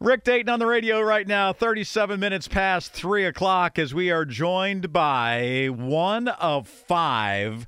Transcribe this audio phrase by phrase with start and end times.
[0.00, 4.24] Rick Dayton on the radio right now, 37 minutes past 3 o'clock, as we are
[4.24, 7.66] joined by one of five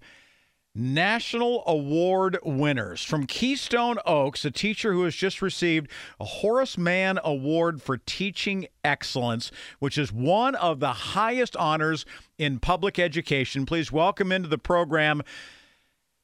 [0.73, 5.91] National Award winners from Keystone Oaks, a teacher who has just received
[6.21, 12.07] a Horace Mann Award for Teaching Excellence, which is one of the highest honors
[12.39, 13.67] in public education.
[13.67, 15.23] Please welcome into the program.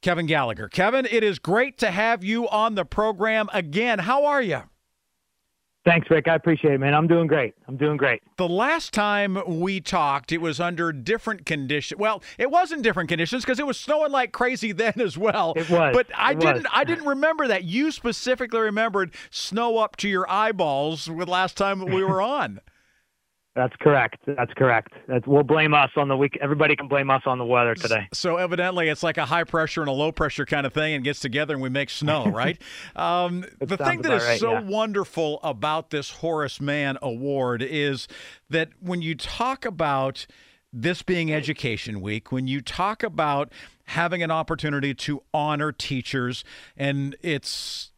[0.03, 0.69] Kevin Gallagher.
[0.69, 3.99] Kevin, it is great to have you on the program again.
[3.99, 4.63] How are you?
[5.87, 6.27] Thanks, Rick.
[6.27, 6.95] I appreciate it, man.
[6.95, 7.55] I'm doing great.
[7.69, 8.21] I'm doing great.
[8.39, 11.97] The last time we talked, it was under different conditions.
[12.01, 15.53] Well, it wasn't different conditions because it was snowing like crazy then as well.
[15.55, 15.95] It was.
[15.95, 16.67] But I didn't.
[16.73, 17.63] I didn't remember that.
[17.63, 22.61] You specifically remembered snow up to your eyeballs with last time we were on.
[23.57, 24.19] That's correct.
[24.27, 24.93] That's correct.
[25.09, 26.37] That's, we'll blame us on the week.
[26.43, 28.07] Everybody can blame us on the weather today.
[28.13, 31.03] So evidently, it's like a high pressure and a low pressure kind of thing, and
[31.03, 32.61] gets together and we make snow, right?
[32.95, 34.61] um, the thing that is right, so yeah.
[34.61, 38.07] wonderful about this Horace Mann Award is
[38.51, 40.27] that when you talk about
[40.71, 43.51] this being Education Week, when you talk about
[43.85, 46.45] having an opportunity to honor teachers,
[46.77, 47.93] and it's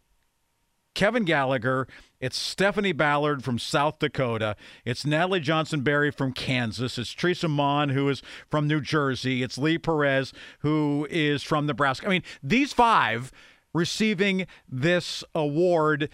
[0.94, 1.88] Kevin Gallagher.
[2.20, 4.56] It's Stephanie Ballard from South Dakota.
[4.84, 6.98] It's Natalie Johnson Berry from Kansas.
[6.98, 9.44] It's Teresa Mon, who is from New Jersey.
[9.44, 12.06] It's Lee Perez, who is from Nebraska.
[12.06, 13.30] I mean, these five
[13.72, 16.08] receiving this award.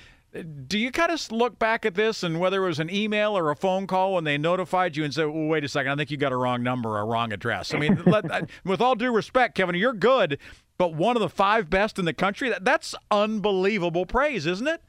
[0.67, 3.51] Do you kind of look back at this and whether it was an email or
[3.51, 6.11] a phone call when they notified you and said, well, wait a second, I think
[6.11, 7.73] you got a wrong number or a wrong address?
[7.73, 10.39] I mean, let, with all due respect, Kevin, you're good,
[10.77, 14.83] but one of the five best in the country, that, that's unbelievable praise, isn't it?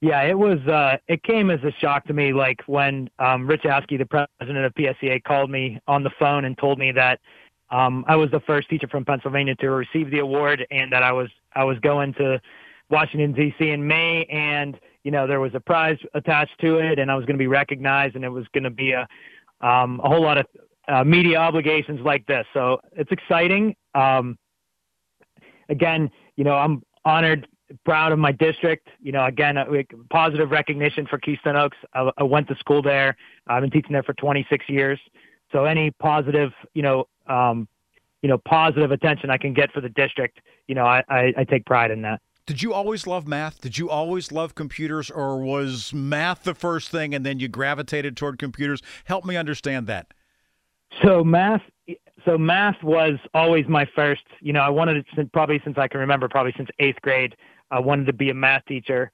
[0.00, 0.58] Yeah, it was.
[0.66, 4.04] Uh, it came as a shock to me, like when um, Rich Askey, the
[4.38, 7.18] president of PSEA, called me on the phone and told me that
[7.70, 11.12] um, I was the first teacher from Pennsylvania to receive the award, and that I
[11.12, 12.40] was I was going to
[12.90, 13.70] Washington D.C.
[13.70, 17.24] in May, and you know there was a prize attached to it, and I was
[17.24, 19.08] going to be recognized, and it was going to be a
[19.62, 20.46] um, a whole lot of
[20.88, 22.46] uh, media obligations like this.
[22.52, 23.74] So it's exciting.
[23.94, 24.38] Um,
[25.68, 27.48] again, you know, I'm honored,
[27.84, 28.88] proud of my district.
[29.00, 31.76] You know, again, a, a positive recognition for Keystone Oaks.
[31.94, 33.16] I, I went to school there.
[33.46, 34.98] I've been teaching there for 26 years.
[35.52, 37.68] So any positive, you know, um,
[38.22, 41.44] you know, positive attention I can get for the district, you know, I, I, I
[41.44, 42.20] take pride in that.
[42.46, 43.60] Did you always love math?
[43.60, 48.16] Did you always love computers, or was math the first thing and then you gravitated
[48.16, 48.82] toward computers?
[49.04, 50.14] Help me understand that.
[51.02, 51.62] So math,
[52.24, 54.22] so math was always my first.
[54.40, 57.34] You know, I wanted it since, probably since I can remember, probably since eighth grade.
[57.70, 59.10] I wanted to be a math teacher.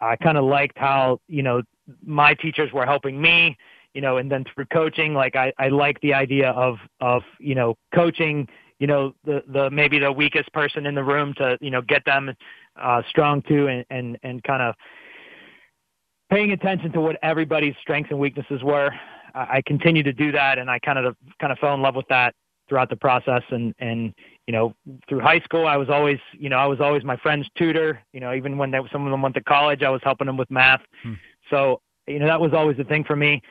[0.00, 1.62] I kind of liked how you know
[2.04, 3.56] my teachers were helping me.
[3.94, 7.54] You know, and then through coaching, like I, I like the idea of of you
[7.54, 8.48] know coaching.
[8.78, 12.04] You know, the the maybe the weakest person in the room to you know get
[12.04, 12.34] them
[12.80, 14.74] uh, strong too, and and and kind of
[16.30, 18.90] paying attention to what everybody's strengths and weaknesses were.
[19.34, 21.94] I, I continue to do that, and I kind of kind of fell in love
[21.94, 22.34] with that
[22.68, 23.42] throughout the process.
[23.50, 24.14] And and
[24.46, 24.74] you know,
[25.08, 28.02] through high school, I was always you know I was always my friend's tutor.
[28.12, 30.36] You know, even when they, some of them went to college, I was helping them
[30.36, 30.82] with math.
[31.02, 31.14] Hmm.
[31.50, 33.42] So you know that was always the thing for me.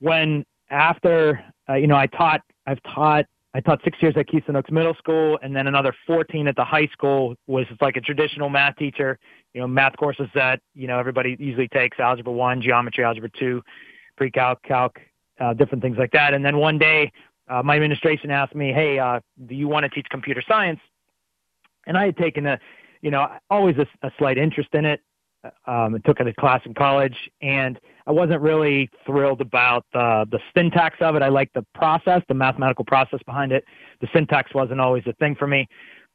[0.00, 4.56] When after uh, you know I taught I've taught I taught six years at Keystone
[4.56, 7.36] Oaks Middle School, and then another 14 at the high school.
[7.46, 9.18] Was like a traditional math teacher.
[9.54, 13.62] You know, math courses that you know everybody usually takes: algebra one, geometry, algebra two,
[14.16, 15.00] pre-calc, calc,
[15.40, 16.34] uh, different things like that.
[16.34, 17.12] And then one day,
[17.48, 20.80] uh, my administration asked me, "Hey, uh, do you want to teach computer science?"
[21.86, 22.58] And I had taken a,
[23.02, 25.00] you know, always a, a slight interest in it.
[25.66, 30.40] Um, I took a class in college, and I wasn't really thrilled about the the
[30.56, 31.22] syntax of it.
[31.22, 33.64] I liked the process, the mathematical process behind it.
[34.00, 35.66] The syntax wasn't always a thing for me,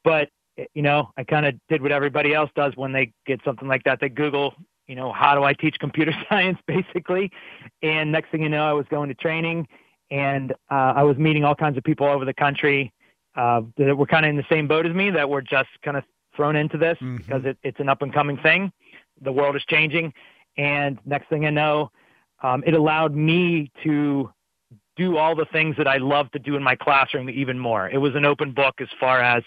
[0.04, 0.30] but
[0.74, 3.84] you know, I kind of did what everybody else does when they get something like
[3.84, 4.00] that.
[4.02, 4.54] They Google,
[4.88, 7.32] you know, how do I teach computer science, basically.
[7.82, 9.68] And next thing you know, I was going to training,
[10.12, 12.92] and uh, I was meeting all kinds of people over the country
[13.36, 15.98] uh, that were kind of in the same boat as me, that were just kind
[15.98, 16.04] of
[16.36, 17.18] thrown into this Mhm.
[17.18, 18.72] because it, it's an up and coming thing.
[19.22, 20.14] The world is changing,
[20.58, 21.92] and next thing I know,
[22.42, 24.32] um, it allowed me to
[24.96, 27.90] do all the things that I love to do in my classroom even more.
[27.90, 29.44] It was an open book as far as,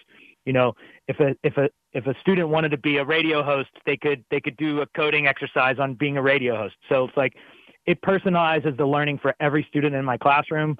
[0.46, 0.74] you know,
[1.08, 4.24] if a if a if a student wanted to be a radio host, they could
[4.30, 6.76] they could do a coding exercise on being a radio host.
[6.88, 7.34] So it's like
[7.86, 10.78] it personalizes the learning for every student in my classroom.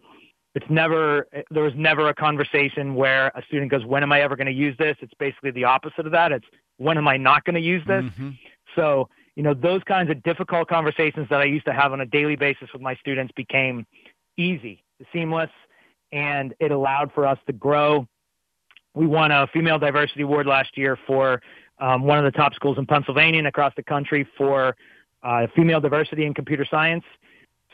[0.54, 4.36] It's never there was never a conversation where a student goes, "When am I ever
[4.36, 6.30] going to use this?" It's basically the opposite of that.
[6.32, 6.46] It's
[6.76, 8.04] when am I not going to use this?
[8.04, 8.30] Mm-hmm.
[8.76, 12.06] So you know those kinds of difficult conversations that I used to have on a
[12.06, 13.86] daily basis with my students became
[14.36, 15.50] easy, seamless,
[16.12, 18.06] and it allowed for us to grow
[18.94, 21.40] we won a female diversity award last year for
[21.78, 24.76] um, one of the top schools in Pennsylvania and across the country for
[25.22, 27.04] uh, female diversity in computer science.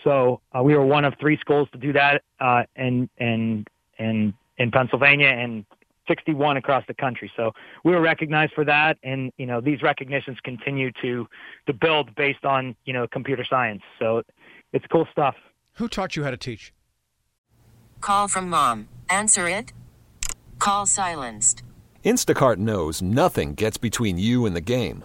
[0.04, 3.64] So uh, we were one of three schools to do that uh, in, in,
[3.98, 5.64] in, in Pennsylvania and
[6.06, 7.30] 61 across the country.
[7.36, 7.52] So
[7.84, 8.96] we were recognized for that.
[9.02, 11.28] And, you know, these recognitions continue to,
[11.66, 13.82] to build based on, you know, computer science.
[13.98, 14.22] So
[14.72, 15.34] it's cool stuff.
[15.74, 16.72] Who taught you how to teach?
[18.00, 18.88] Call from mom.
[19.10, 19.72] Answer it.
[20.58, 21.62] Call silenced.
[22.04, 25.04] Instacart knows nothing gets between you and the game.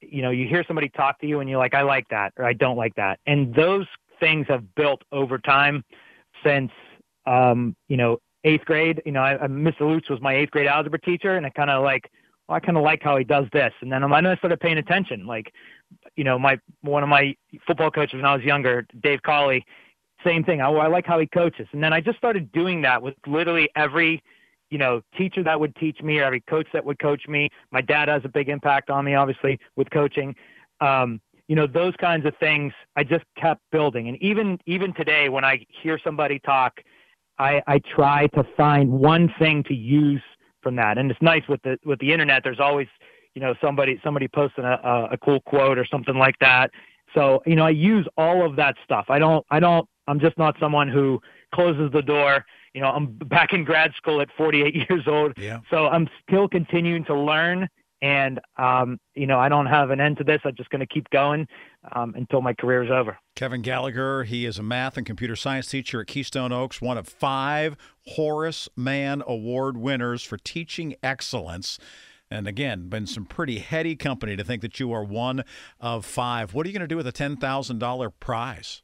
[0.00, 2.44] you know, you hear somebody talk to you and you're like, I like that or
[2.44, 3.20] I don't like that.
[3.26, 3.86] And those
[4.20, 5.84] things have built over time
[6.44, 6.70] since,
[7.26, 9.02] um, you know, eighth grade.
[9.04, 9.80] You know, I, I, Mr.
[9.80, 12.10] Lutz was my eighth grade algebra teacher and I kind of like,
[12.48, 13.72] well, I kind of like how he does this.
[13.80, 15.26] And then I started paying attention.
[15.26, 15.52] Like,
[16.16, 17.34] you know, my, one of my
[17.66, 19.64] football coaches when I was younger, Dave Colley,
[20.24, 20.60] same thing.
[20.60, 21.68] I, I like how he coaches.
[21.72, 24.22] And then I just started doing that with literally every–
[24.70, 27.48] you know, teacher that would teach me or every coach that would coach me.
[27.70, 30.34] My dad has a big impact on me, obviously, with coaching.
[30.80, 34.08] Um, you know, those kinds of things I just kept building.
[34.08, 36.80] And even even today when I hear somebody talk,
[37.38, 40.22] I, I try to find one thing to use
[40.62, 40.98] from that.
[40.98, 42.88] And it's nice with the with the internet, there's always,
[43.34, 46.70] you know, somebody somebody posting a, a, a cool quote or something like that.
[47.14, 49.06] So, you know, I use all of that stuff.
[49.08, 51.20] I don't I don't I'm just not someone who
[51.52, 55.32] closes the door you know, I'm back in grad school at 48 years old.
[55.36, 55.60] Yeah.
[55.70, 57.68] So I'm still continuing to learn.
[58.00, 60.40] And, um, you know, I don't have an end to this.
[60.44, 61.48] I'm just going to keep going
[61.92, 63.18] um, until my career is over.
[63.34, 67.08] Kevin Gallagher, he is a math and computer science teacher at Keystone Oaks, one of
[67.08, 71.80] five Horace Mann Award winners for teaching excellence.
[72.30, 75.42] And again, been some pretty heady company to think that you are one
[75.80, 76.54] of five.
[76.54, 78.82] What are you going to do with a $10,000 prize?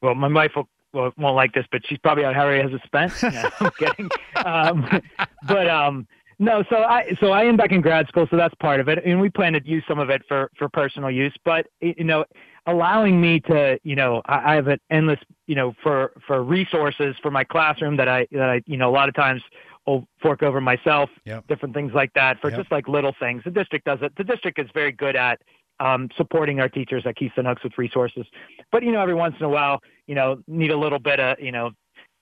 [0.00, 2.80] Well, my wife will well, won't like this, but she's probably on Harry has a
[2.86, 3.12] spent.
[3.22, 4.10] Yeah, I'm kidding.
[4.44, 5.00] Um,
[5.46, 6.06] but um,
[6.38, 9.04] no, so I so I am back in grad school, so that's part of it,
[9.04, 11.34] and we plan to use some of it for for personal use.
[11.44, 12.24] But you know,
[12.66, 17.16] allowing me to, you know, I, I have an endless, you know, for for resources
[17.22, 19.42] for my classroom that I that I, you know, a lot of times
[19.86, 21.46] I'll fork over myself, yep.
[21.46, 22.60] different things like that for yep.
[22.60, 23.42] just like little things.
[23.44, 24.12] The district does it.
[24.16, 25.42] The district is very good at
[25.80, 28.26] um, supporting our teachers at Keystone Oaks with resources.
[28.70, 31.38] But you know, every once in a while, you know, need a little bit of,
[31.40, 31.70] you know,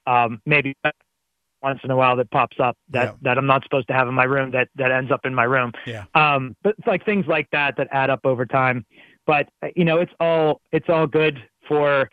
[0.07, 0.75] um, maybe
[1.63, 3.13] once in a while that pops up that yeah.
[3.23, 5.45] that I'm not supposed to have in my room that that ends up in my
[5.45, 5.73] room.
[5.87, 6.05] Yeah.
[6.15, 8.85] Um, but it's like things like that that add up over time.
[9.27, 12.11] But you know, it's all it's all good for.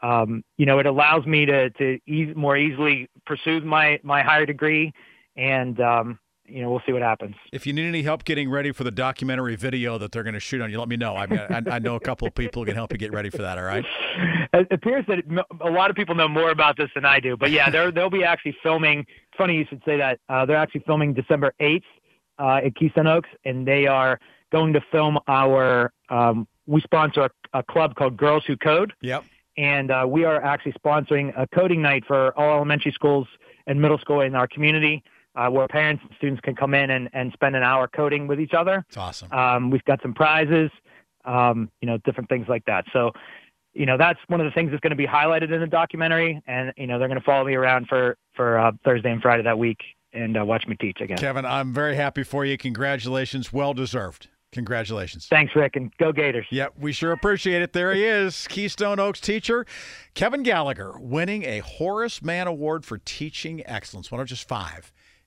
[0.00, 4.46] Um, you know, it allows me to to e- more easily pursue my my higher
[4.46, 4.92] degree,
[5.36, 7.36] and um, you know, we'll see what happens.
[7.52, 10.40] If you need any help getting ready for the documentary video that they're going to
[10.40, 11.14] shoot on you, let me know.
[11.14, 13.30] I've got, I, I know a couple of people who can help you get ready
[13.30, 13.58] for that.
[13.58, 13.84] All right.
[14.54, 15.18] It appears that
[15.60, 18.08] a lot of people know more about this than I do, but yeah, they're, they'll
[18.08, 19.04] be actually filming.
[19.36, 20.20] Funny you should say that.
[20.30, 21.82] Uh, they're actually filming December 8th
[22.38, 24.18] uh, at Keystone Oaks, and they are
[24.50, 25.92] going to film our.
[26.08, 28.94] Um, we sponsor a, a club called Girls Who Code.
[29.02, 29.24] Yep.
[29.58, 33.28] And uh, we are actually sponsoring a coding night for all elementary schools
[33.66, 35.02] and middle school in our community
[35.38, 38.40] uh, where parents and students can come in and, and spend an hour coding with
[38.40, 38.84] each other.
[38.88, 39.32] It's awesome.
[39.32, 40.70] Um, we've got some prizes,
[41.24, 42.84] um, you know, different things like that.
[42.92, 43.12] So,
[43.72, 46.42] you know, that's one of the things that's going to be highlighted in the documentary.
[46.48, 49.44] And, you know, they're going to follow me around for, for uh, Thursday and Friday
[49.44, 49.78] that week
[50.12, 51.18] and uh, watch me teach again.
[51.18, 52.58] Kevin, I'm very happy for you.
[52.58, 53.52] Congratulations.
[53.52, 54.28] Well deserved.
[54.50, 55.26] Congratulations.
[55.28, 56.46] Thanks, Rick, and go Gators.
[56.50, 57.74] Yep, we sure appreciate it.
[57.74, 59.66] There he is, Keystone Oaks teacher,
[60.14, 64.90] Kevin Gallagher, winning a Horace Mann Award for teaching excellence, one of just five